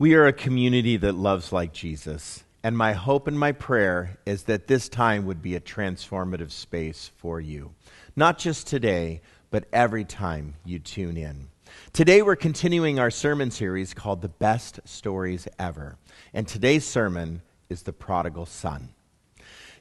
[0.00, 2.42] We are a community that loves like Jesus.
[2.64, 7.10] And my hope and my prayer is that this time would be a transformative space
[7.18, 7.74] for you.
[8.16, 11.50] Not just today, but every time you tune in.
[11.92, 15.98] Today, we're continuing our sermon series called The Best Stories Ever.
[16.32, 18.94] And today's sermon is The Prodigal Son.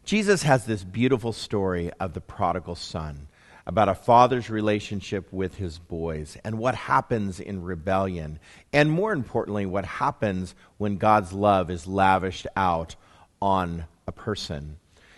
[0.03, 3.29] Jesus has this beautiful story of the prodigal son
[3.69, 8.39] about a father's relationship with his boys and what happens in rebellion.
[8.73, 12.95] And more importantly, what happens when God's love is lavished out
[13.39, 14.77] on a person.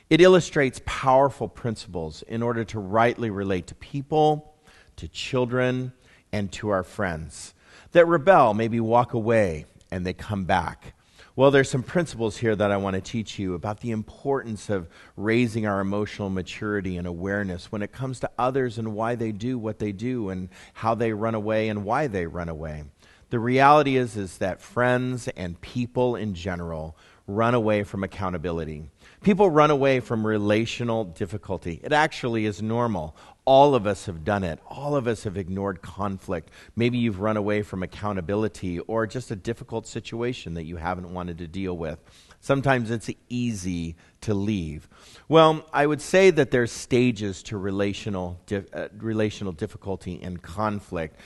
[0.09, 4.53] It illustrates powerful principles in order to rightly relate to people,
[4.97, 5.93] to children,
[6.33, 7.53] and to our friends.
[7.93, 10.93] That rebel, maybe walk away, and they come back
[11.35, 14.89] well, there's some principles here that I want to teach you about the importance of
[15.15, 19.57] raising our emotional maturity and awareness when it comes to others and why they do
[19.57, 22.83] what they do and how they run away and why they run away.
[23.29, 28.83] The reality is is that friends and people in general run away from accountability.
[29.23, 31.79] People run away from relational difficulty.
[31.81, 33.15] It actually is normal.
[33.45, 34.59] All of us have done it.
[34.67, 36.51] All of us have ignored conflict.
[36.75, 41.39] Maybe you've run away from accountability or just a difficult situation that you haven't wanted
[41.39, 41.99] to deal with.
[42.39, 44.87] Sometimes it's easy to leave.
[45.27, 51.19] Well, I would say that there's stages to relational, di- uh, relational difficulty and conflict.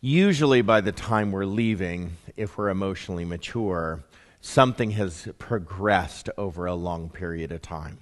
[0.00, 4.04] Usually, by the time we're leaving, if we're emotionally mature,
[4.40, 7.98] something has progressed over a long period of time.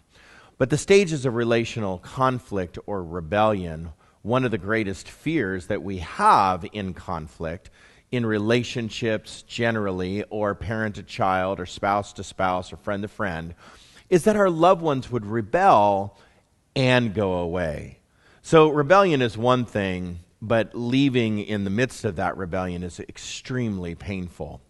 [0.56, 3.91] But the stages of relational conflict or rebellion,
[4.22, 7.70] one of the greatest fears that we have in conflict,
[8.12, 13.55] in relationships generally, or parent to child, or spouse to spouse, or friend to friend,
[14.08, 16.16] is that our loved ones would rebel
[16.77, 17.98] and go away.
[18.42, 23.94] So, rebellion is one thing, but leaving in the midst of that rebellion is extremely
[23.94, 24.61] painful.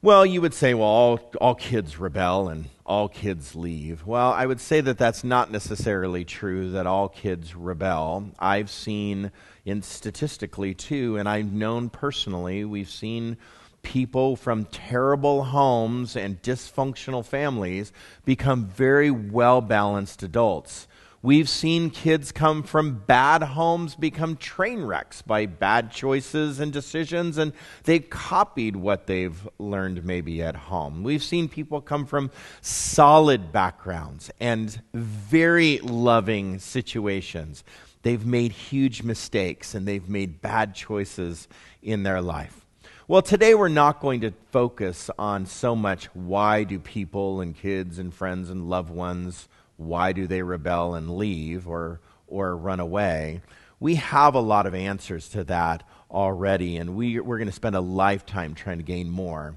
[0.00, 4.04] Well, you would say, well, all, all kids rebel and all kids leave.
[4.04, 8.30] Well, I would say that that's not necessarily true, that all kids rebel.
[8.38, 9.30] I've seen,
[9.64, 13.38] in statistically too, and I've known personally, we've seen
[13.82, 17.92] people from terrible homes and dysfunctional families
[18.24, 20.86] become very well balanced adults.
[21.24, 27.38] We've seen kids come from bad homes become train wrecks by bad choices and decisions,
[27.38, 27.54] and
[27.84, 31.02] they've copied what they've learned maybe at home.
[31.02, 32.30] We've seen people come from
[32.60, 37.64] solid backgrounds and very loving situations.
[38.02, 41.48] They've made huge mistakes and they've made bad choices
[41.82, 42.66] in their life.
[43.08, 47.98] Well, today we're not going to focus on so much why do people and kids
[47.98, 53.42] and friends and loved ones why do they rebel and leave or, or run away?
[53.80, 57.76] We have a lot of answers to that already, and we, we're going to spend
[57.76, 59.56] a lifetime trying to gain more.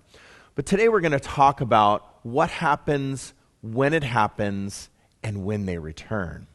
[0.55, 4.89] But today we're going to talk about what happens when it happens
[5.23, 6.47] and when they return.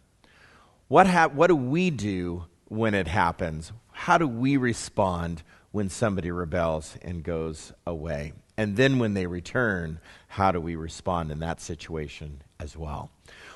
[0.88, 3.72] What, ha- what do we do when it happens?
[3.92, 8.32] How do we respond when somebody rebels and goes away?
[8.56, 13.10] And then when they return, how do we respond in that situation as well?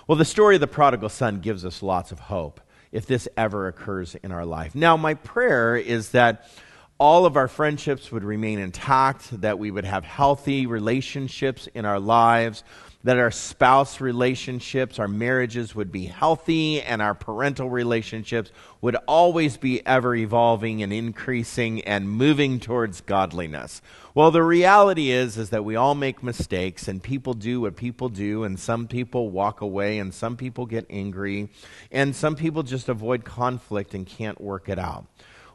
[0.07, 2.61] Well, the story of the prodigal son gives us lots of hope
[2.93, 4.73] if this ever occurs in our life.
[4.73, 6.49] Now, my prayer is that
[6.97, 11.99] all of our friendships would remain intact, that we would have healthy relationships in our
[11.99, 12.63] lives,
[13.07, 18.51] that our spouse relationships, our marriages would be healthy, and our parental relationships
[18.81, 23.81] would always be ever evolving and increasing and moving towards godliness.
[24.13, 28.09] Well, the reality is is that we all make mistakes and people do what people
[28.09, 31.49] do and some people walk away and some people get angry
[31.93, 35.07] and some people just avoid conflict and can't work it out.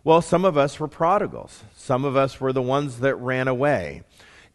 [0.05, 1.63] Well, some of us were prodigals.
[1.75, 4.03] Some of us were the ones that ran away.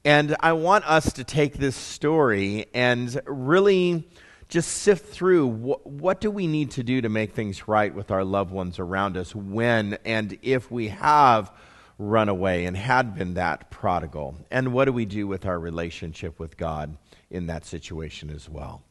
[0.06, 4.09] And I want us to take this story and really
[4.49, 8.12] just sift through what, what, do we need to do to make things right with
[8.12, 11.50] our loved ones around us when and if we have
[11.99, 14.37] run away and had been that prodigal?
[14.49, 16.97] And what do we do with our relationship with God
[17.29, 18.85] in that situation as well?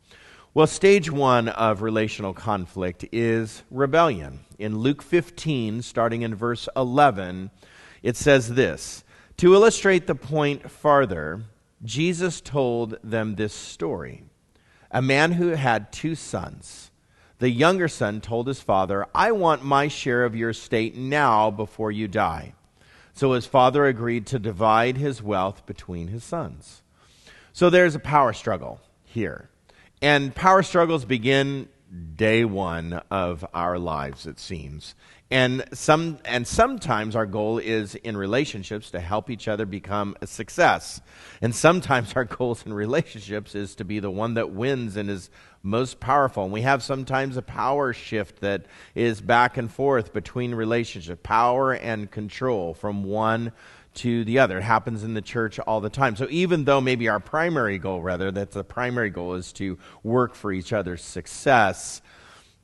[0.54, 4.42] Well, stage one of relational conflict is rebellion.
[4.60, 7.52] In Luke 15, starting in verse 11,
[8.04, 9.05] it says this
[9.38, 11.44] To illustrate the point farther,
[11.84, 14.24] Jesus told them this story.
[14.92, 16.90] A man who had two sons.
[17.40, 21.92] The younger son told his father, I want my share of your estate now before
[21.92, 22.54] you die.
[23.14, 26.82] So his father agreed to divide his wealth between his sons.
[27.52, 29.50] So there's a power struggle here.
[30.02, 31.68] And power struggles begin
[32.16, 34.96] day one of our lives, it seems.
[35.32, 40.28] And, some, and sometimes our goal is in relationships to help each other become a
[40.28, 41.02] success.
[41.42, 45.32] And sometimes our goals in relationships is to be the one that wins and is
[45.64, 46.44] most powerful.
[46.44, 51.74] And we have sometimes a power shift that is back and forth between relationship, power
[51.74, 53.52] and control from one
[53.96, 54.60] to the other.
[54.60, 56.16] It happens in the church all the time.
[56.16, 60.36] So even though maybe our primary goal, rather, that's the primary goal is to work
[60.36, 62.02] for each other's success,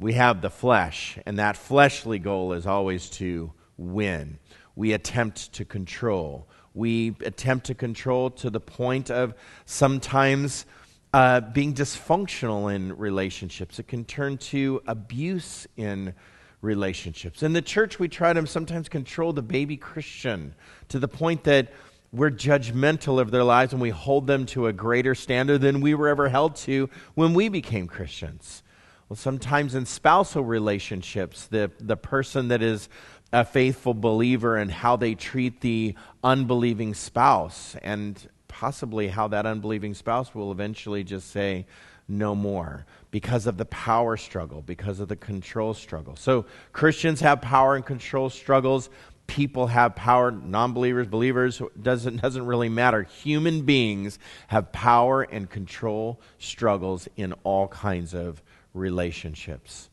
[0.02, 4.40] we have the flesh, and that fleshly goal is always to win.
[4.76, 6.48] We attempt to control.
[6.74, 10.66] We attempt to control to the point of sometimes
[11.14, 13.78] uh, being dysfunctional in relationships.
[13.78, 16.16] It can turn to abuse in
[16.62, 17.44] relationships.
[17.44, 20.56] In the church, we try to sometimes control the baby Christian
[20.90, 21.72] to the point that
[22.12, 25.94] we're judgmental of their lives and we hold them to a greater standard than we
[25.94, 28.64] were ever held to when we became Christians.
[29.12, 32.88] Well, sometimes in spousal relationships, the, the person that is
[33.34, 39.96] a faithful believer and how they treat the unbelieving spouse, and possibly how that unbelieving
[39.96, 41.66] spouse will eventually just say,
[42.08, 46.16] no more because of the power struggle, because of the control struggle.
[46.16, 48.90] So Christians have power and control struggles.
[49.28, 53.04] People have power, non believers, believers, doesn't, doesn't really matter.
[53.04, 58.42] Human beings have power and control struggles in all kinds of
[58.74, 59.90] relationships.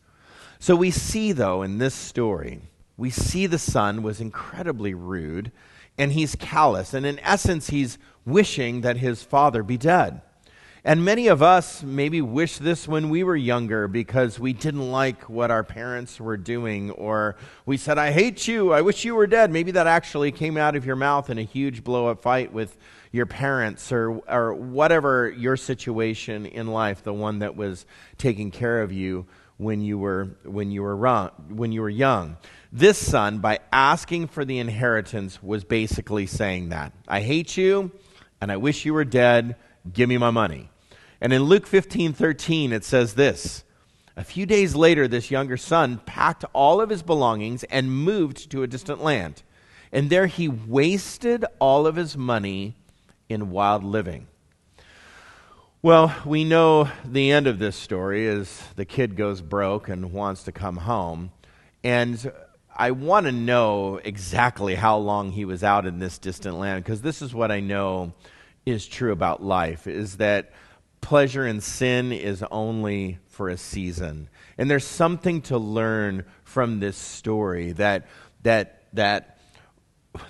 [0.58, 2.62] So we see, though, in this story,
[2.96, 5.52] we see the son was incredibly rude
[5.96, 6.94] and he's callous.
[6.94, 10.22] And in essence, he's wishing that his father be dead.
[10.84, 15.28] And many of us maybe wish this when we were younger because we didn't like
[15.28, 17.36] what our parents were doing, or
[17.66, 19.50] we said, I hate you, I wish you were dead.
[19.50, 22.78] Maybe that actually came out of your mouth in a huge blow up fight with
[23.12, 27.86] your parents, or, or whatever your situation in life, the one that was
[28.18, 29.26] taking care of you
[29.56, 32.36] when you were, when you were, wrong, when you were young.
[32.72, 37.90] This son, by asking for the inheritance, was basically saying that I hate you,
[38.40, 39.56] and I wish you were dead.
[39.92, 40.70] Give me my money.
[41.20, 43.64] And in Luke 15 13, it says this
[44.16, 48.62] A few days later, this younger son packed all of his belongings and moved to
[48.62, 49.42] a distant land.
[49.90, 52.76] And there he wasted all of his money
[53.28, 54.26] in wild living.
[55.80, 60.42] Well, we know the end of this story is the kid goes broke and wants
[60.44, 61.30] to come home.
[61.84, 62.32] And
[62.76, 67.02] I want to know exactly how long he was out in this distant land because
[67.02, 68.12] this is what I know
[68.66, 70.52] is true about life is that
[71.00, 74.28] pleasure in sin is only for a season.
[74.58, 78.08] And there's something to learn from this story that
[78.42, 79.37] that that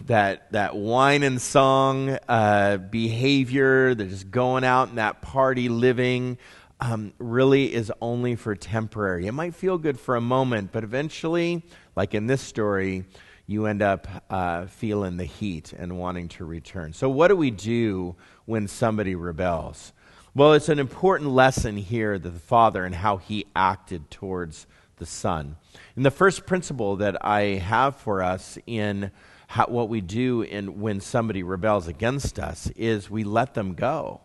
[0.06, 6.38] that that wine and song uh, behavior, that just going out and that party living,
[6.81, 9.26] um, really is only for temporary.
[9.26, 11.62] It might feel good for a moment, but eventually,
[11.96, 13.05] like in this story,
[13.46, 16.93] you end up uh, feeling the heat and wanting to return.
[16.93, 18.14] So, what do we do
[18.44, 19.93] when somebody rebels?
[20.35, 24.67] Well, it's an important lesson here that the Father and how he acted towards
[24.99, 25.56] the Son.
[25.96, 29.11] And the first principle that I have for us in
[29.50, 34.20] how, what we do in, when somebody rebels against us is we let them go.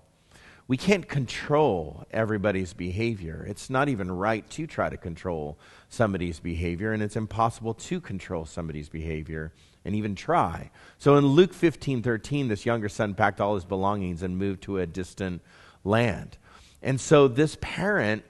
[0.67, 3.45] We can't control everybody's behavior.
[3.47, 8.45] It's not even right to try to control somebody's behavior, and it's impossible to control
[8.45, 9.53] somebody's behavior
[9.85, 10.71] and even try.
[10.97, 14.79] So in Luke 15 13, this younger son packed all his belongings and moved to
[14.79, 15.41] a distant
[15.85, 16.37] land.
[16.81, 18.25] And so this parent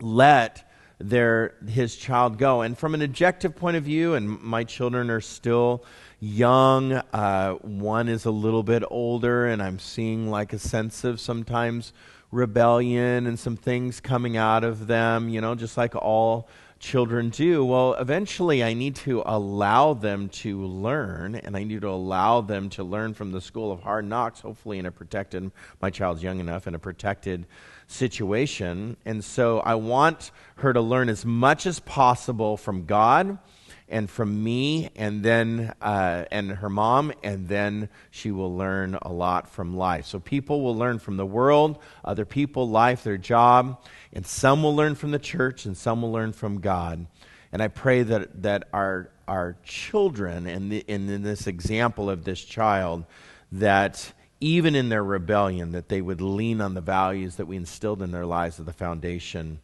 [0.00, 0.66] let
[0.98, 2.62] their his child go.
[2.62, 5.84] And from an objective point of view, and my children are still
[6.20, 6.92] young.
[6.92, 11.92] Uh, one is a little bit older, and I'm seeing like a sense of sometimes
[12.30, 15.28] rebellion and some things coming out of them.
[15.28, 17.64] You know, just like all children do.
[17.64, 22.68] Well, eventually, I need to allow them to learn, and I need to allow them
[22.70, 26.40] to learn from the school of hard knocks, hopefully, in a protected, my child's young
[26.40, 27.46] enough, in a protected
[27.86, 28.96] situation.
[29.04, 33.38] And so I want her to learn as much as possible from God
[33.88, 39.12] and from me and then uh, and her mom and then she will learn a
[39.12, 40.06] lot from life.
[40.06, 43.80] So people will learn from the world other people life their job
[44.12, 47.06] and some will learn from the church and some will learn from god.
[47.52, 52.42] And i pray that that our our children and in, in this example of this
[52.44, 53.04] child
[53.52, 58.02] that even in their rebellion that they would lean on the values that we instilled
[58.02, 59.60] in their lives of the foundation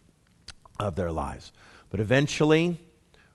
[0.79, 1.53] of their lives.
[1.91, 2.81] But eventually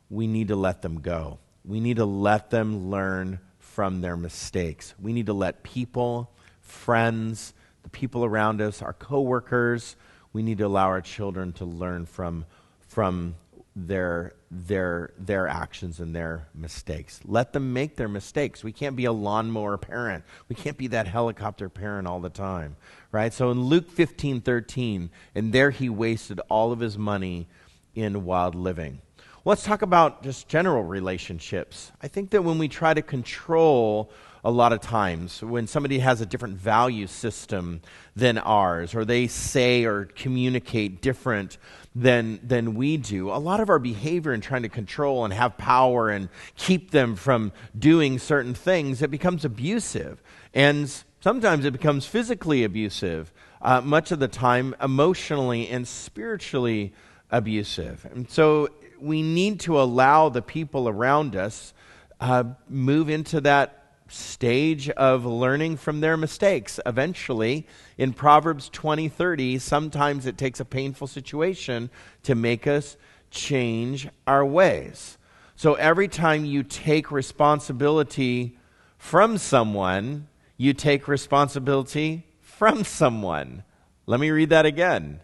[0.10, 1.40] we need to let them go.
[1.66, 4.96] We need to let them learn from their mistakes.
[5.00, 9.96] We need to let people, friends, the people around us, our coworkers,
[10.34, 12.46] we need to allow our children to learn from
[12.88, 13.36] from
[13.76, 17.20] their their their actions and their mistakes.
[17.26, 18.64] Let them make their mistakes.
[18.64, 20.24] We can't be a lawnmower parent.
[20.50, 22.76] We can't be that helicopter parent all the time,
[23.12, 23.34] right?
[23.34, 27.48] So in Luke 15, 13, and there he wasted all of his money
[27.94, 29.02] in wild living.
[29.48, 31.94] Let's talk about just general relationships.
[32.02, 34.12] I think that when we try to control
[34.44, 37.80] a lot of times when somebody has a different value system
[38.14, 41.60] than ours, or they say or communicate different
[41.96, 45.58] than, than we do, a lot of our behavior in trying to control and have
[45.58, 46.28] power and
[46.58, 50.22] keep them from doing certain things, it becomes abusive.
[50.54, 56.92] And sometimes it becomes physically abusive, uh, much of the time, emotionally and spiritually
[57.32, 58.06] abusive.
[58.12, 58.68] And so
[59.00, 61.74] we need to allow the people around us
[62.20, 63.78] uh, move into that
[64.10, 66.80] stage of learning from their mistakes.
[66.86, 71.90] Eventually, in Proverbs 20:30, sometimes it takes a painful situation
[72.24, 72.98] to make us
[73.30, 75.18] change our ways.
[75.56, 78.58] So every time you take responsibility
[78.98, 83.64] from someone, you take responsibility from someone.
[84.06, 85.20] Let me read that again.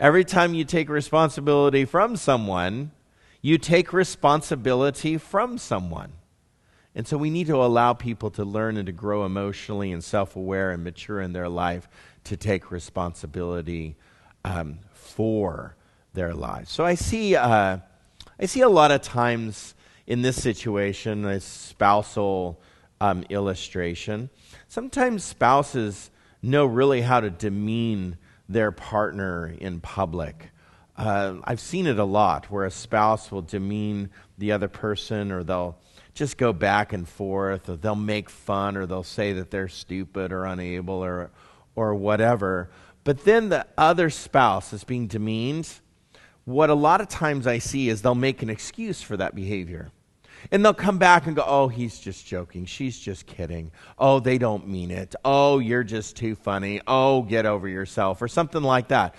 [0.00, 2.92] Every time you take responsibility from someone,
[3.42, 6.14] you take responsibility from someone.
[6.94, 10.36] And so we need to allow people to learn and to grow emotionally and self
[10.36, 11.86] aware and mature in their life
[12.24, 13.94] to take responsibility
[14.42, 15.76] um, for
[16.14, 16.70] their lives.
[16.70, 17.76] So I see, uh,
[18.40, 19.74] I see a lot of times
[20.06, 22.58] in this situation, a spousal
[23.02, 24.30] um, illustration,
[24.66, 28.16] sometimes spouses know really how to demean
[28.50, 30.50] their partner in public.
[30.96, 35.44] Uh, I've seen it a lot where a spouse will demean the other person or
[35.44, 35.78] they'll
[36.14, 40.32] just go back and forth, or they'll make fun, or they'll say that they're stupid
[40.32, 41.30] or unable or,
[41.76, 42.68] or whatever.
[43.04, 45.68] But then the other spouse is being demeaned.
[46.44, 49.92] What a lot of times I see is they'll make an excuse for that behavior.
[50.50, 52.64] And they'll come back and go, oh, he's just joking.
[52.64, 53.70] She's just kidding.
[53.98, 55.14] Oh, they don't mean it.
[55.24, 56.80] Oh, you're just too funny.
[56.86, 59.14] Oh, get over yourself, or something like that.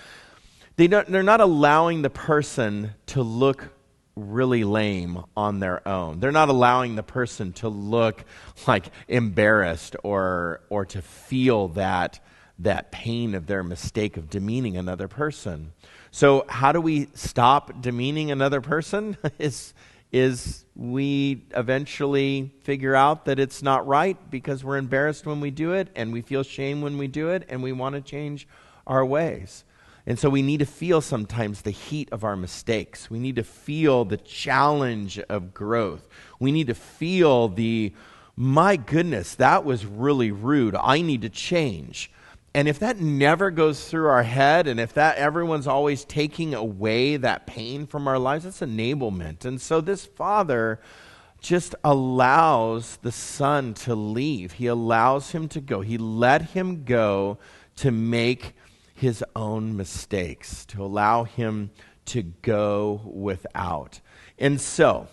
[0.76, 3.70] They they're not allowing the person to look
[4.16, 6.20] really lame on their own.
[6.20, 8.24] They're not allowing the person to look
[8.68, 12.20] like embarrassed or or to feel that
[12.60, 15.74] that pain of their mistake of demeaning another person.
[16.12, 19.18] So how do we stop demeaning another person?
[19.40, 19.74] is
[20.12, 25.72] is we eventually figure out that it's not right because we're embarrassed when we do
[25.72, 28.48] it and we feel shame when we do it and we want to change
[28.86, 29.64] our ways.
[30.06, 33.10] And so we need to feel sometimes the heat of our mistakes.
[33.10, 36.08] We need to feel the challenge of growth.
[36.40, 37.94] We need to feel the,
[38.36, 40.76] my goodness, that was really rude.
[40.76, 42.12] I need to change.
[42.54, 47.16] And if that never goes through our head, and if that everyone's always taking away
[47.18, 49.46] that pain from our lives, that's enablement.
[49.46, 50.82] And so this father
[51.40, 54.54] just allows the son to leave.
[54.54, 55.82] He allows him to go.
[55.82, 57.40] He let him go
[57.78, 58.54] to make
[58.94, 61.72] his own mistakes, to allow him
[62.06, 64.00] to go without.
[64.38, 65.08] And so,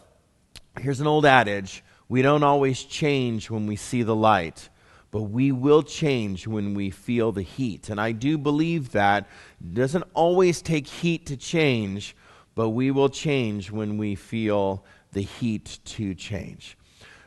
[0.78, 4.68] here's an old adage we don't always change when we see the light,
[5.10, 7.88] but we will change when we feel the heat.
[7.88, 9.26] And I do believe that
[9.60, 12.14] it doesn't always take heat to change,
[12.54, 16.76] but we will change when we feel the heat to change.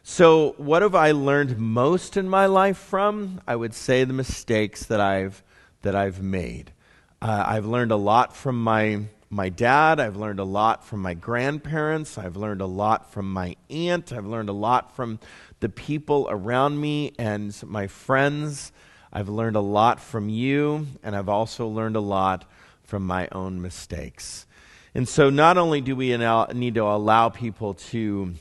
[0.03, 3.39] So, what have I learned most in my life from?
[3.47, 5.43] I would say the mistakes that I've
[5.81, 6.71] that I've made.
[7.21, 10.00] Uh, I've learned a lot from my, my dad.
[10.01, 12.17] I've learned a lot from my grandparents.
[12.17, 14.11] I've learned a lot from my aunt.
[14.11, 15.19] I've learned a lot from
[15.61, 18.73] the people around me and my friends.
[19.13, 22.43] I've learned a lot from you, and I've also learned a lot
[22.83, 24.45] from my own mistakes.
[24.93, 26.15] And so, not only do we
[26.53, 28.33] need to allow people to,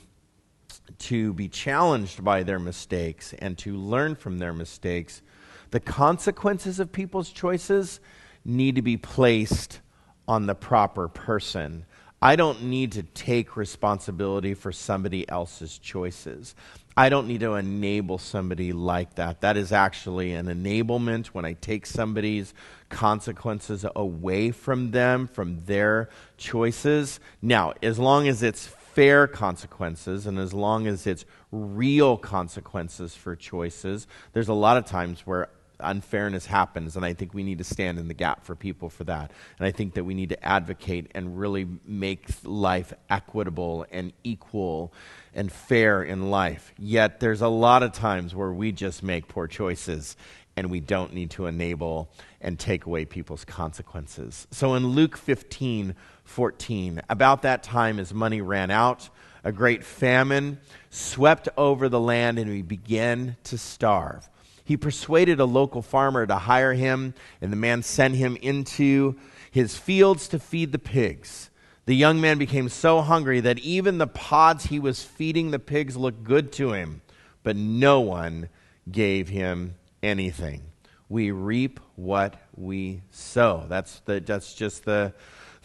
[0.99, 5.21] to be challenged by their mistakes and to learn from their mistakes,
[5.69, 8.01] the consequences of people's choices
[8.43, 9.79] need to be placed
[10.27, 11.85] on the proper person.
[12.21, 16.53] I don't need to take responsibility for somebody else's choices.
[16.95, 19.41] I don't need to enable somebody like that.
[19.41, 22.53] That is actually an enablement when I take somebody's
[22.89, 27.19] consequences away from them, from their choices.
[27.41, 33.35] Now, as long as it's fair consequences and as long as it's real consequences for
[33.35, 35.47] choices, there's a lot of times where
[35.81, 39.03] unfairness happens, and I think we need to stand in the gap for people for
[39.05, 39.31] that.
[39.57, 44.93] And I think that we need to advocate and really make life equitable and equal
[45.33, 46.73] and fair in life.
[46.77, 50.15] Yet there's a lot of times where we just make poor choices
[50.55, 52.11] and we don't need to enable
[52.41, 54.47] and take away people's consequences.
[54.51, 55.95] So in Luke 15,
[56.25, 59.09] 14, about that time as money ran out,
[59.43, 60.59] a great famine
[60.89, 64.29] swept over the land and we began to starve.
[64.63, 69.15] He persuaded a local farmer to hire him, and the man sent him into
[69.51, 71.49] his fields to feed the pigs.
[71.85, 75.97] The young man became so hungry that even the pods he was feeding the pigs
[75.97, 77.01] looked good to him,
[77.43, 78.49] but no one
[78.89, 80.61] gave him anything.
[81.09, 83.65] We reap what we sow.
[83.67, 85.13] That's, the, that's just the,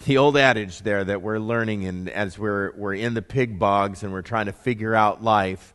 [0.05, 4.03] the old adage there that we're learning and as we're, we're in the pig bogs
[4.03, 5.75] and we're trying to figure out life.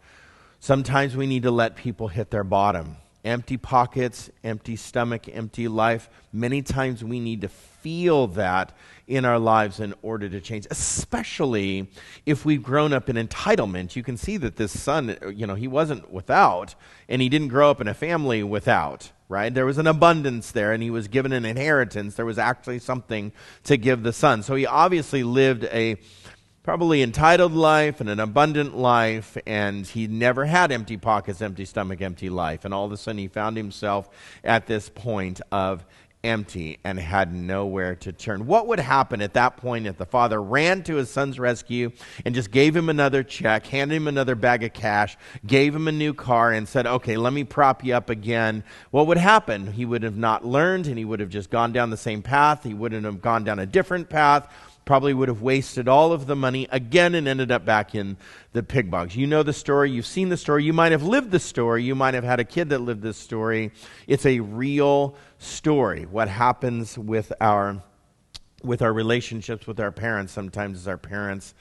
[0.59, 2.97] Sometimes we need to let people hit their bottom.
[3.23, 6.09] Empty pockets, empty stomach, empty life.
[6.33, 8.75] Many times we need to feel that
[9.07, 11.91] in our lives in order to change, especially
[12.25, 13.95] if we've grown up in entitlement.
[13.95, 16.75] You can see that this son, you know, he wasn't without,
[17.09, 19.53] and he didn't grow up in a family without, right?
[19.53, 22.15] There was an abundance there, and he was given an inheritance.
[22.15, 23.33] There was actually something
[23.65, 24.41] to give the son.
[24.43, 25.97] So he obviously lived a
[26.63, 32.01] probably entitled life and an abundant life, and he never had empty pockets, empty stomach,
[32.01, 32.65] empty life.
[32.65, 34.09] And all of a sudden, he found himself
[34.43, 35.83] at this point of
[36.23, 38.45] empty and had nowhere to turn.
[38.45, 41.91] What would happen at that point if the father ran to his son's rescue
[42.23, 45.91] and just gave him another check, handed him another bag of cash, gave him a
[45.91, 48.63] new car, and said, Okay, let me prop you up again?
[48.91, 49.71] What would happen?
[49.73, 52.63] He would have not learned and he would have just gone down the same path.
[52.63, 54.53] He wouldn't have gone down a different path
[54.85, 58.17] probably would have wasted all of the money again and ended up back in
[58.53, 59.15] the pig bogs.
[59.15, 61.95] You know the story, you've seen the story, you might have lived the story, you
[61.95, 63.71] might have had a kid that lived this story.
[64.07, 66.05] It's a real story.
[66.05, 67.81] What happens with our
[68.63, 71.53] with our relationships with our parents sometimes as our parents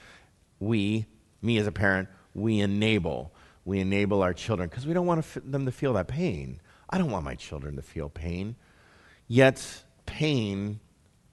[0.59, 1.05] we
[1.41, 3.31] me as a parent we enable
[3.65, 6.97] we enable our children because we don't want f- them to feel that pain i
[6.97, 8.55] don't want my children to feel pain
[9.27, 10.79] yet pain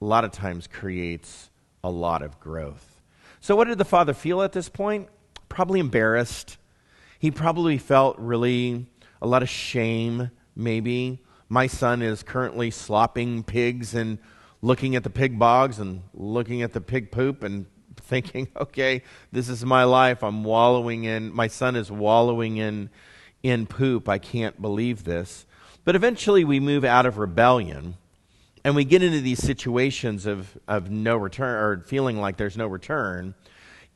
[0.01, 1.48] a lot of times creates
[1.83, 3.01] a lot of growth.
[3.41, 5.09] So, what did the father feel at this point?
[5.49, 6.59] Probably embarrassed.
[7.19, 8.87] He probably felt really
[9.21, 11.21] a lot of shame, maybe.
[11.49, 14.19] My son is currently slopping pigs and
[14.61, 19.49] looking at the pig bogs and looking at the pig poop and thinking, okay, this
[19.49, 20.23] is my life.
[20.23, 22.91] I'm wallowing in, my son is wallowing in,
[23.43, 24.09] in poop.
[24.09, 25.47] I can't believe this.
[25.85, 27.97] But eventually we move out of rebellion
[28.65, 32.67] and we get into these situations of, of no return or feeling like there's no
[32.67, 33.35] return,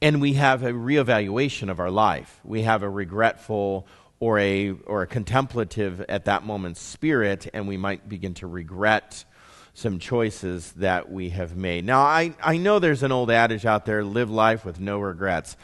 [0.01, 2.40] and we have a reevaluation of our life.
[2.44, 3.87] We have a regretful
[4.20, 9.25] or a, or a contemplative at that moment spirit, and we might begin to regret
[9.75, 11.85] some choices that we have made.
[11.85, 15.57] Now, I, I know there's an old adage out there live life with no regrets.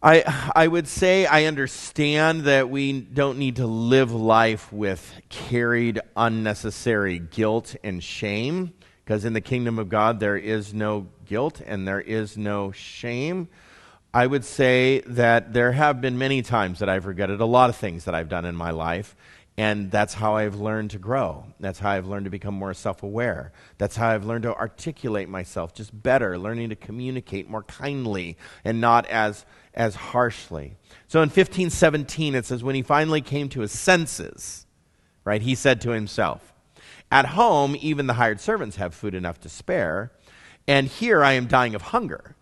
[0.00, 6.00] I, I would say I understand that we don't need to live life with carried
[6.16, 11.86] unnecessary guilt and shame, because in the kingdom of God there is no guilt and
[11.86, 13.48] there is no shame.
[14.14, 17.74] I would say that there have been many times that I've regretted a lot of
[17.74, 19.16] things that I've done in my life,
[19.58, 21.44] and that's how I've learned to grow.
[21.58, 23.50] That's how I've learned to become more self aware.
[23.76, 28.80] That's how I've learned to articulate myself just better, learning to communicate more kindly and
[28.80, 29.44] not as,
[29.74, 30.76] as harshly.
[31.08, 34.64] So in 1517, it says, when he finally came to his senses,
[35.24, 36.54] right, he said to himself,
[37.10, 40.12] At home, even the hired servants have food enough to spare,
[40.68, 42.36] and here I am dying of hunger.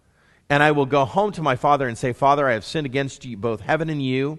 [0.50, 3.24] And I will go home to my father and say, Father, I have sinned against
[3.24, 4.38] you, both heaven and you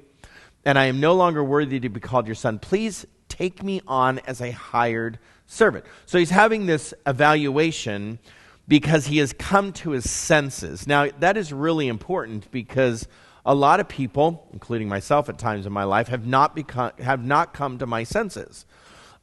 [0.66, 2.60] and I am no longer worthy to be called your son.
[2.60, 5.86] Please take me on as a hired servant.
[6.06, 8.20] So he's having this evaluation
[8.68, 10.88] because he has come to his senses.
[10.88, 13.08] Now, that is really important because
[13.46, 17.24] a lot of people, including myself at times in my life, have not, become, have
[17.24, 18.66] not come to my senses.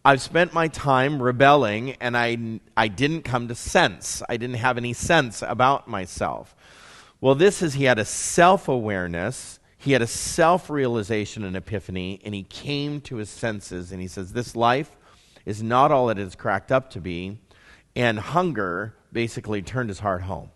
[0.02, 4.22] I've spent my time rebelling and I, I didn't come to sense.
[4.28, 6.54] I didn't have any sense about myself.
[7.20, 12.18] Well, this is he had a self awareness he had a self realization and epiphany,
[12.24, 14.96] and he came to his senses, and he says, This life
[15.44, 17.38] is not all it is cracked up to be.
[17.94, 20.50] And hunger basically turned his heart home.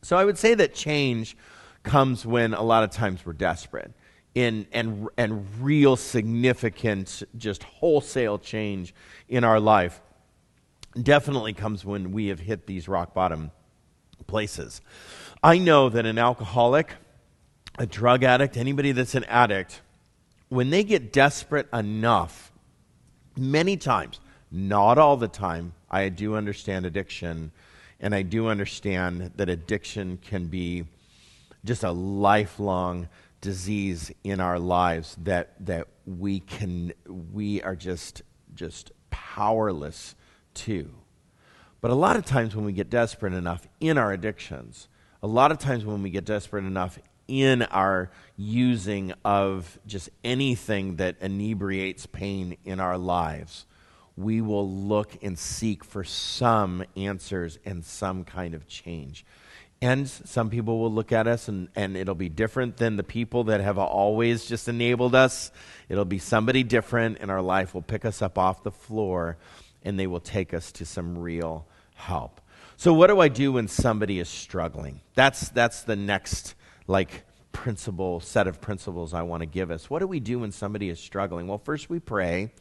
[0.00, 1.36] So I would say that change
[1.82, 3.92] comes when a lot of times we're desperate.
[4.34, 8.94] In, and, and real significant, just wholesale change
[9.28, 10.00] in our life
[11.00, 13.50] definitely comes when we have hit these rock bottom
[14.26, 14.80] places.
[15.42, 16.94] I know that an alcoholic
[17.78, 19.80] a drug addict, anybody that's an addict,
[20.48, 22.52] when they get desperate enough
[23.38, 24.18] Many times,
[24.50, 27.52] not all the time, I do understand addiction,
[28.00, 30.86] and I do understand that addiction can be
[31.64, 33.08] just a lifelong
[33.40, 36.92] disease in our lives that, that we can
[37.32, 38.22] we are just
[38.54, 40.16] just powerless
[40.54, 40.90] to.
[41.80, 44.88] But a lot of times when we get desperate enough in our addictions,
[45.22, 50.96] a lot of times when we get desperate enough in our using of just anything
[50.96, 53.66] that inebriates pain in our lives,
[54.16, 59.24] we will look and seek for some answers and some kind of change.
[59.80, 63.44] And some people will look at us and, and it'll be different than the people
[63.44, 65.52] that have always just enabled us.
[65.88, 69.36] It'll be somebody different in our life will pick us up off the floor
[69.84, 71.64] and they will take us to some real
[71.94, 72.40] help.
[72.76, 75.00] So what do I do when somebody is struggling?
[75.14, 76.54] That's that's the next
[76.88, 79.90] like principle set of principles I want to give us.
[79.90, 81.46] What do we do when somebody is struggling?
[81.46, 82.52] Well, first we pray,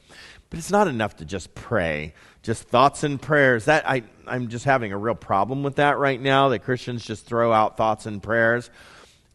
[0.50, 2.14] but it's not enough to just pray.
[2.42, 3.66] Just thoughts and prayers.
[3.66, 7.26] That I I'm just having a real problem with that right now that Christians just
[7.26, 8.70] throw out thoughts and prayers.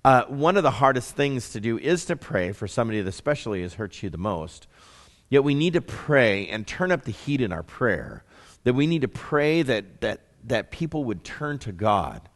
[0.05, 3.63] Uh, one of the hardest things to do is to pray for somebody that especially
[3.63, 4.67] has hurt you the most.
[5.29, 8.25] Yet we need to pray and turn up the heat in our prayer.
[8.65, 12.29] That we need to pray that that that people would turn to God.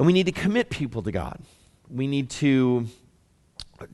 [0.00, 1.42] And we need to commit people to God.
[1.90, 2.86] We need to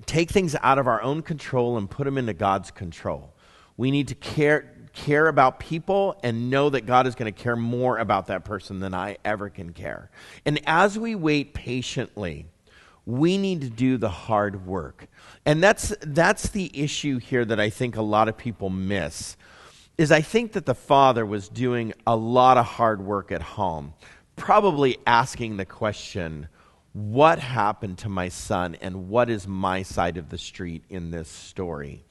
[0.06, 3.34] take things out of our own control and put them into God's control.
[3.76, 7.56] We need to care, care about people and know that God is going to care
[7.56, 10.12] more about that person than I ever can care.
[10.44, 12.46] And as we wait patiently,
[13.04, 15.08] we need to do the hard work.
[15.44, 19.36] And that's, that's the issue here that I think a lot of people miss
[19.98, 23.94] is I think that the father was doing a lot of hard work at home,
[24.36, 26.48] probably asking the question,
[26.92, 31.28] what happened to my son and what is my side of the street in this
[31.28, 32.04] story?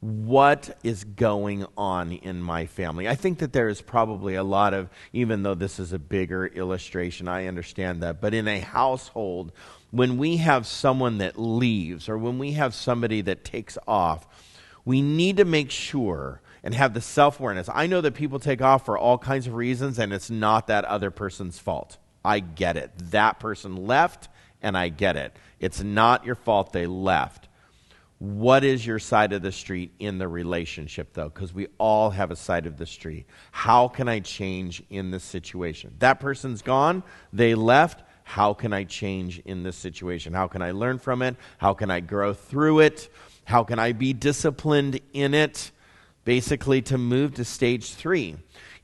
[0.00, 3.08] What is going on in my family?
[3.08, 6.46] I think that there is probably a lot of, even though this is a bigger
[6.46, 9.52] illustration, I understand that, but in a household,
[9.92, 14.26] when we have someone that leaves or when we have somebody that takes off,
[14.84, 17.68] we need to make sure and have the self awareness.
[17.72, 20.84] I know that people take off for all kinds of reasons, and it's not that
[20.84, 21.98] other person's fault.
[22.24, 22.92] I get it.
[23.10, 24.28] That person left,
[24.62, 25.36] and I get it.
[25.60, 27.48] It's not your fault they left.
[28.18, 31.28] What is your side of the street in the relationship, though?
[31.28, 33.26] Because we all have a side of the street.
[33.50, 35.96] How can I change in this situation?
[35.98, 38.04] That person's gone, they left.
[38.22, 40.32] How can I change in this situation?
[40.32, 41.34] How can I learn from it?
[41.58, 43.08] How can I grow through it?
[43.44, 45.72] How can I be disciplined in it?
[46.24, 48.36] Basically to move to stage three.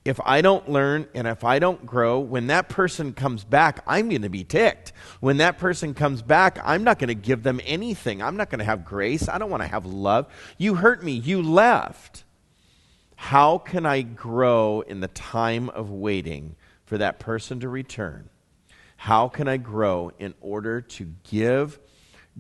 [0.04, 4.08] If I don't learn and if I don't grow, when that person comes back, I'm
[4.08, 4.92] going to be ticked.
[5.20, 8.22] When that person comes back, I'm not going to give them anything.
[8.22, 9.28] I'm not going to have grace.
[9.28, 10.26] I don't want to have love.
[10.56, 11.12] You hurt me.
[11.12, 12.24] You left.
[13.16, 18.30] How can I grow in the time of waiting for that person to return?
[18.96, 21.78] How can I grow in order to give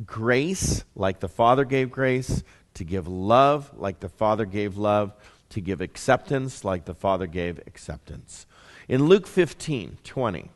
[0.06, 2.42] grace like the Father gave grace,
[2.78, 5.12] to give love like the Father gave love,
[5.50, 8.46] to give acceptance like the Father gave acceptance.
[8.88, 10.50] In Luke 15 20,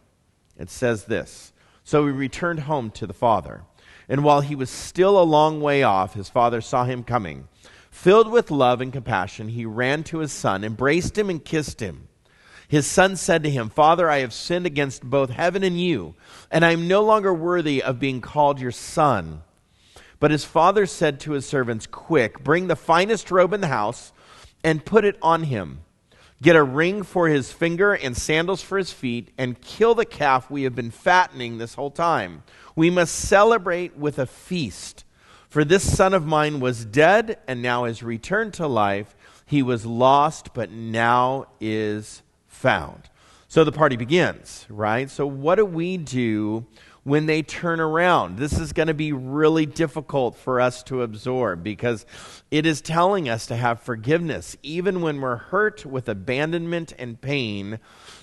[0.58, 1.52] it says this
[1.84, 3.62] So he returned home to the Father.
[4.08, 7.48] And while he was still a long way off, his father saw him coming.
[7.90, 12.08] Filled with love and compassion, he ran to his son, embraced him, and kissed him.
[12.68, 16.14] His son said to him, Father, I have sinned against both heaven and you,
[16.50, 19.42] and I am no longer worthy of being called your son.
[20.22, 24.12] But his father said to his servants, Quick, bring the finest robe in the house
[24.62, 25.80] and put it on him.
[26.40, 30.48] Get a ring for his finger and sandals for his feet, and kill the calf
[30.48, 32.44] we have been fattening this whole time.
[32.76, 35.04] We must celebrate with a feast.
[35.48, 39.16] For this son of mine was dead and now has returned to life.
[39.44, 43.10] He was lost, but now is found.
[43.48, 45.10] So the party begins, right?
[45.10, 46.64] So, what do we do
[47.04, 48.36] when they turn around.
[48.36, 52.06] This is going to be really difficult for us to absorb because
[52.50, 54.56] it is telling us to have forgiveness.
[54.62, 57.80] Even when we're hurt with abandonment and pain,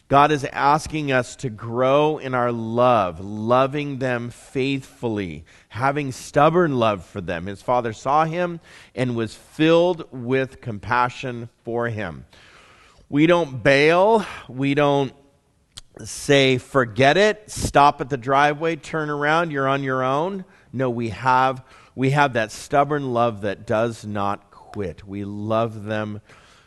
[0.08, 7.06] God is asking us to grow in our love, loving them faithfully, having stubborn love
[7.06, 7.46] for them.
[7.46, 8.60] His father saw him
[8.96, 12.26] and was filled with compassion for him.
[13.10, 15.14] We don't bail, we don't
[16.04, 20.46] say, forget it, stop at the driveway, turn around, you're on your own.
[20.72, 21.64] No, we have,
[21.96, 25.08] we have that stubborn love that does not quit.
[25.08, 26.22] We love them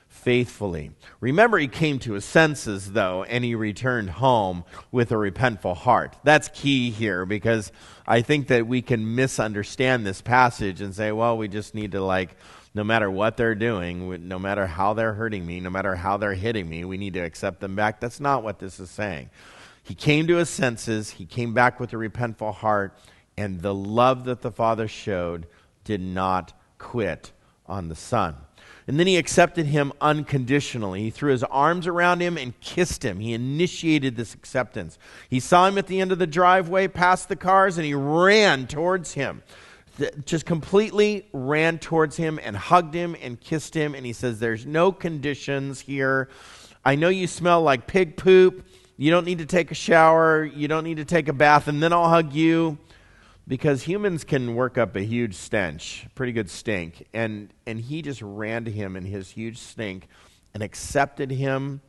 [0.09, 0.93] faithfully.
[1.21, 6.17] Remember, he came to his senses, though, and he returned home with a repentful heart.
[6.23, 7.73] That's key here because
[8.07, 12.05] I think that we can misunderstand this passage and say, well, we just need to
[12.05, 12.37] like
[12.75, 16.35] no matter what they're doing, no matter how they're hurting me, no matter how they're
[16.35, 18.01] hitting me, we need to accept them back.
[18.01, 19.31] That's not what this is saying.
[19.83, 22.97] He came to his senses, he came back with a repentful heart,
[23.37, 25.47] and the love that the Father showed
[25.85, 27.33] did not quit
[27.67, 28.37] on the Son.
[28.87, 31.03] And then he accepted him unconditionally.
[31.03, 33.21] He threw his arms around him and kissed him.
[33.21, 34.99] He initiated this acceptance.
[35.31, 38.67] He saw him at the end of the driveway, past the cars, and he ran
[38.67, 39.43] towards him.
[40.25, 43.95] Just completely ran towards him and hugged him and kissed him.
[43.95, 46.29] And he says, There's no conditions here.
[46.85, 48.67] I know you smell like pig poop.
[48.97, 50.45] You don't need to take a shower.
[50.45, 52.79] You don't need to take a bath, and then I'll hug you
[53.49, 57.07] because humans can work up a huge stench, pretty good stink.
[57.13, 60.09] And, and he just ran to him in his huge stink
[60.55, 61.81] and accepted him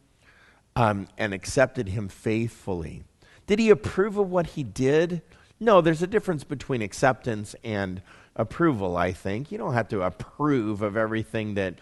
[0.75, 3.03] um, and accepted him faithfully.
[3.45, 5.21] Did he approve of what he did?
[5.59, 8.01] No, there's a difference between acceptance and
[8.35, 9.51] approval, I think.
[9.51, 11.75] You don't have to approve of everything that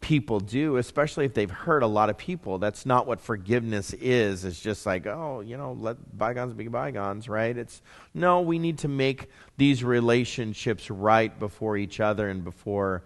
[0.00, 2.58] people do, especially if they've hurt a lot of people.
[2.58, 4.44] That's not what forgiveness is.
[4.44, 7.56] It's just like, oh, you know, let bygones be bygones, right?
[7.56, 7.82] It's
[8.14, 13.02] no, we need to make these relationships right before each other and before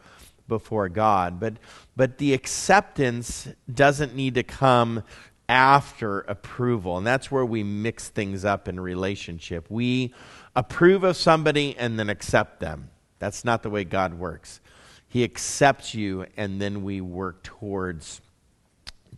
[0.49, 1.41] before God.
[1.41, 1.55] But
[1.97, 5.03] but the acceptance doesn't need to come
[5.53, 6.97] after approval.
[6.97, 9.71] And that's where we mix things up in relationship.
[9.71, 10.15] We
[10.57, 12.89] approve of somebody and then accept them.
[13.19, 14.61] That's not the way God works.
[15.09, 18.23] He accepts you, and then we work towards,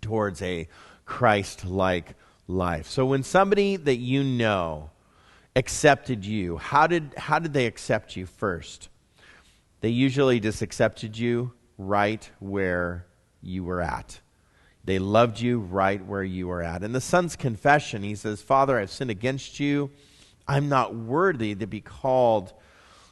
[0.01, 0.67] towards a
[1.07, 2.17] Christ like
[2.49, 2.89] life.
[2.89, 4.91] So when somebody that you know
[5.55, 8.89] accepted you, how did, how did they accept you first?
[9.83, 13.07] They usually just accepted you right where
[13.41, 14.19] you were at.
[14.85, 16.83] They loved you right where you were at.
[16.83, 19.91] In the son's confession, he says, Father, I've sinned against you.
[20.47, 22.53] I'm not worthy to be called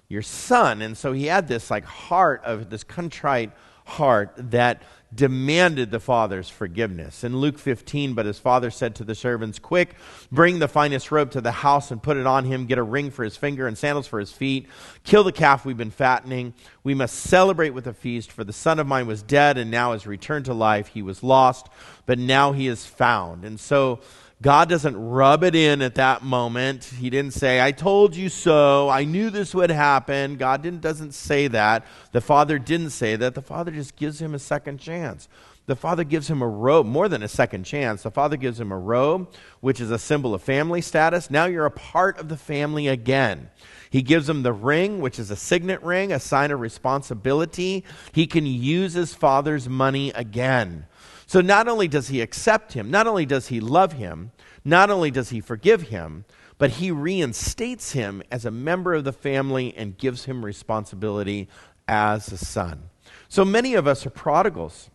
[0.09, 0.83] your son.
[0.83, 3.53] And so he had this like heart of this contrite
[3.87, 4.83] heart that
[5.15, 7.25] demanded the father's forgiveness.
[7.25, 9.95] In Luke 15, but his father said to the servants, Quick,
[10.31, 12.67] bring the finest robe to the house and put it on him.
[12.67, 14.69] Get a ring for his finger and sandals for his feet.
[15.05, 16.55] Kill the calf we've been fattening.
[16.83, 19.93] We must celebrate with a feast, for the son of mine was dead and now
[19.93, 20.89] has returned to life.
[20.89, 21.69] He was lost,
[22.07, 23.45] but now he is found.
[23.45, 24.01] And so
[24.43, 26.85] God doesn't rub it in at that moment.
[26.85, 28.89] He didn't say, I told you so.
[28.89, 30.37] I knew this would happen.
[30.37, 31.87] God didn't, doesn't say that.
[32.11, 33.37] The Father didn't say that.
[33.37, 35.29] The Father just gives him a second chance.
[35.67, 38.03] The Father gives him a robe, more than a second chance.
[38.03, 41.31] The Father gives him a robe, which is a symbol of family status.
[41.31, 43.49] Now you're a part of the family again.
[43.89, 47.85] He gives him the ring, which is a signet ring, a sign of responsibility.
[48.11, 50.87] He can use his Father's money again.
[51.33, 54.33] So not only does he accept him, not only does he love him,
[54.67, 56.27] not only does he forgive him,
[56.59, 61.49] but he reinstates him as a member of the family and gives him responsibility
[61.89, 62.91] as a son.
[63.31, 64.91] So many of us are prodigals.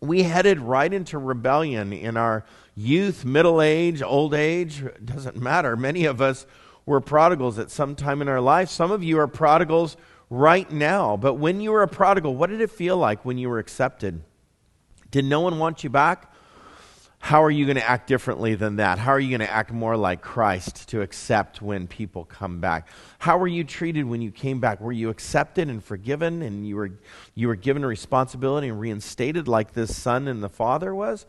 [0.00, 5.76] We headed right into rebellion in our youth, middle age, old age, doesn't matter.
[5.76, 6.46] Many of us
[6.86, 8.70] were prodigals at some time in our life.
[8.70, 9.98] Some of you are prodigals
[10.30, 11.18] right now.
[11.18, 14.22] But when you were a prodigal, what did it feel like when you were accepted?
[15.12, 16.32] Did no one want you back?
[17.18, 18.98] How are you going to act differently than that?
[18.98, 22.88] How are you going to act more like Christ to accept when people come back?
[23.20, 24.80] How were you treated when you came back?
[24.80, 26.90] Were you accepted and forgiven and you were,
[27.36, 31.24] you were given a responsibility and reinstated like this son and the father was?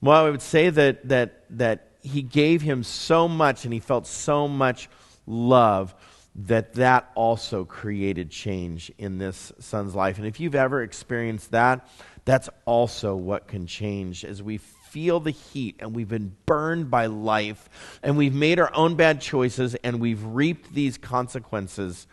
[0.00, 4.06] Well, I would say that, that, that he gave him so much and he felt
[4.06, 4.88] so much
[5.26, 5.94] love
[6.36, 10.18] that that also created change in this son's life.
[10.18, 11.88] And if you've ever experienced that,
[12.24, 17.06] that's also what can change as we feel the heat and we've been burned by
[17.06, 22.06] life and we've made our own bad choices and we've reaped these consequences.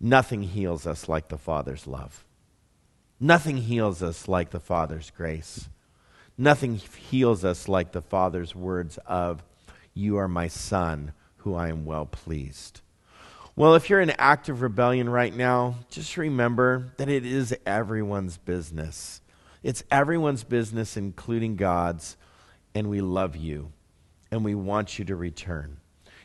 [0.00, 2.24] Nothing heals us like the Father's love.
[3.18, 5.68] Nothing heals us like the Father's grace.
[6.38, 9.42] Nothing heals us like the Father's words of,
[9.92, 12.80] You are my Son, who I am well pleased.
[13.56, 19.20] Well, if you're in active rebellion right now, just remember that it is everyone's business.
[19.62, 22.16] It's everyone's business, including God's,
[22.74, 23.72] and we love you
[24.30, 25.78] and we want you to return.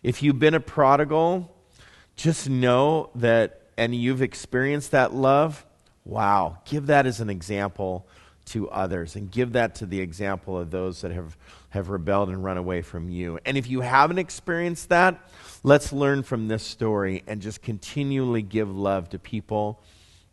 [0.04, 1.52] If you've been a prodigal,
[2.16, 5.66] just know that, and you've experienced that love,
[6.06, 8.08] wow, give that as an example
[8.45, 11.38] to others and give that to the example of those that have,
[11.69, 13.39] have rebelled and run away from you.
[13.45, 15.19] And if you haven't experienced that,
[15.63, 19.81] let's learn from this story and just continually give love to people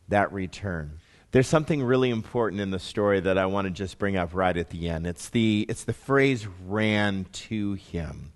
[0.08, 0.98] that return.
[1.30, 4.56] There's something really important in the story that I want to just bring up right
[4.56, 5.06] at the end.
[5.06, 8.32] It's the, it's the phrase ran to him.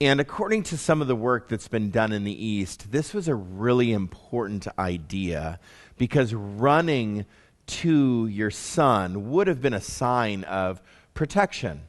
[0.00, 3.28] And according to some of the work that's been done in the East, this was
[3.28, 5.60] a really important idea
[5.96, 7.26] because running
[7.66, 10.82] to your son would have been a sign of
[11.14, 11.82] protection.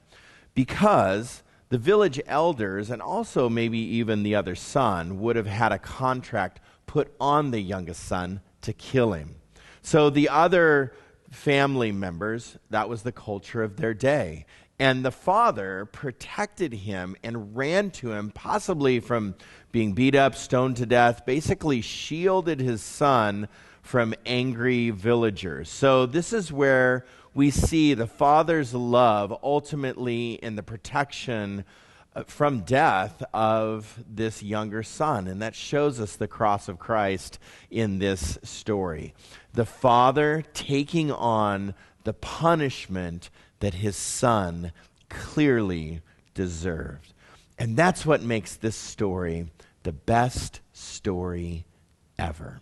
[0.53, 5.79] Because the village elders and also maybe even the other son would have had a
[5.79, 9.35] contract put on the youngest son to kill him.
[9.81, 10.93] So the other
[11.29, 14.45] family members, that was the culture of their day.
[14.79, 19.35] And the father protected him and ran to him, possibly from
[19.71, 23.47] being beat up, stoned to death, basically shielded his son
[23.85, 25.69] from angry villagers.
[25.69, 31.65] So, this is where we see the father's love ultimately in the protection
[32.15, 35.27] uh, from death of this younger son.
[35.27, 37.37] And that shows us the cross of Christ
[37.69, 39.13] in this story.
[39.53, 44.71] The father taking on the punishment that his son
[45.09, 46.01] clearly
[46.33, 47.13] deserved.
[47.59, 49.51] And that's what makes this story
[49.83, 51.65] the best story
[52.17, 52.61] ever.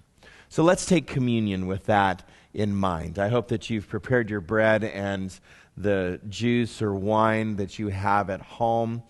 [0.53, 3.17] So let's take communion with that in mind.
[3.17, 5.35] I hope that you've prepared your bread and
[5.75, 9.01] the juice or wine that you have at home.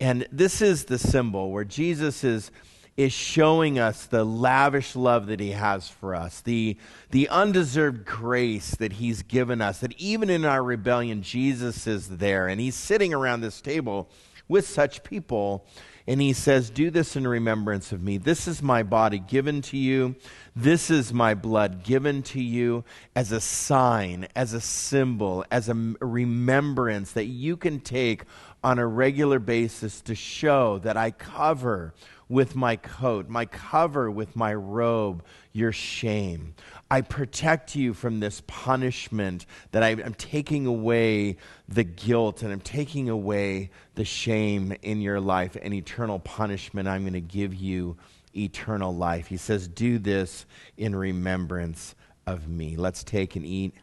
[0.00, 2.50] And this is the symbol where Jesus is
[2.96, 6.76] is showing us the lavish love that he has for us, the,
[7.12, 12.48] the undeserved grace that he's given us, that even in our rebellion, Jesus is there.
[12.48, 14.08] And he's sitting around this table
[14.48, 15.64] with such people.
[16.08, 18.16] And he says, Do this in remembrance of me.
[18.16, 20.16] This is my body given to you.
[20.56, 25.74] This is my blood given to you as a sign, as a symbol, as a
[26.00, 28.24] remembrance that you can take
[28.64, 31.92] on a regular basis to show that I cover
[32.26, 36.54] with my coat, my cover with my robe, your shame.
[36.90, 41.36] I protect you from this punishment that I, am taking away
[41.68, 46.88] the guilt and I'm taking away the shame in your life and eternal punishment.
[46.88, 47.98] I'm going to give you
[48.34, 49.26] eternal life.
[49.26, 50.46] He says, Do this
[50.78, 51.94] in remembrance
[52.26, 52.76] of me.
[52.76, 53.74] Let's take and eat.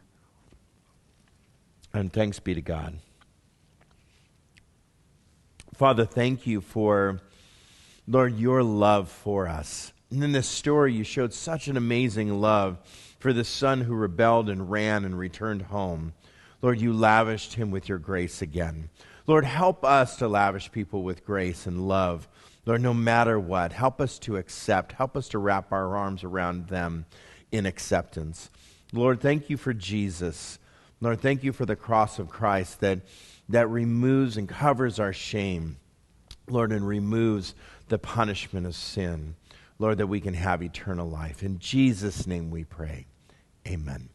[1.93, 2.95] And thanks be to God.
[5.75, 7.21] Father, thank you for
[8.07, 9.91] Lord, your love for us.
[10.11, 12.77] And in this story, you showed such an amazing love
[13.19, 16.13] for the son who rebelled and ran and returned home.
[16.61, 18.89] Lord, you lavished him with your grace again.
[19.27, 22.27] Lord, help us to lavish people with grace and love.
[22.65, 24.93] Lord, no matter what, help us to accept.
[24.93, 27.05] Help us to wrap our arms around them
[27.51, 28.49] in acceptance.
[28.93, 30.59] Lord, thank you for Jesus.
[31.01, 33.01] Lord, thank you for the cross of Christ that,
[33.49, 35.77] that removes and covers our shame.
[36.47, 37.55] Lord, and removes
[37.87, 39.35] the punishment of sin.
[39.77, 41.43] Lord, that we can have eternal life.
[41.43, 43.07] In Jesus' name we pray.
[43.67, 44.09] Amen.